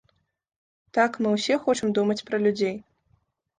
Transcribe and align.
Так, 0.99 1.19
мы 1.21 1.29
ўсе 1.35 1.59
хочам 1.67 1.95
думаць 2.01 2.19
пра 2.33 2.43
людзей. 2.47 2.75